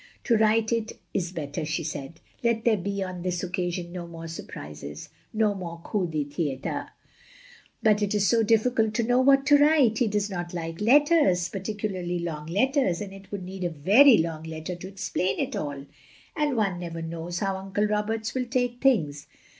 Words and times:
"To 0.23 0.35
write 0.35 0.71
it 0.71 0.93
is 1.13 1.31
better," 1.31 1.63
she 1.63 1.83
said. 1.83 2.21
"Let 2.43 2.65
there 2.65 2.75
be, 2.75 3.03
on 3.03 3.21
this 3.21 3.43
occasion, 3.43 3.91
no 3.91 4.07
more 4.07 4.27
surprises, 4.27 5.09
no 5.31 5.53
more 5.53 5.79
coups 5.85 6.11
de 6.11 6.25
th^dtre.*' 6.25 6.89
"But 7.83 8.01
it 8.01 8.15
is 8.15 8.27
so 8.27 8.41
difficult 8.41 8.95
to 8.95 9.03
know 9.03 9.21
what 9.21 9.45
to 9.45 9.57
write. 9.59 9.99
He 9.99 10.07
does 10.07 10.27
not 10.27 10.55
like 10.55 10.81
letters, 10.81 11.49
particularly 11.49 12.17
long 12.17 12.47
letters; 12.47 12.99
and 12.99 13.13
it 13.13 13.31
would 13.31 13.43
need 13.43 13.63
a 13.63 13.69
very 13.69 14.17
long 14.17 14.41
letter 14.41 14.75
to 14.75 14.87
explain 14.87 15.37
it 15.37 15.55
all," 15.55 15.75
said 15.77 15.83
Jeanne. 15.85 16.47
"And 16.47 16.57
one 16.57 16.79
never 16.79 17.03
knows 17.03 17.37
how 17.37 17.57
Uncle 17.57 17.85
Roberts 17.85 18.33
will 18.33 18.47
take 18.47 18.81
things. 18.81 19.27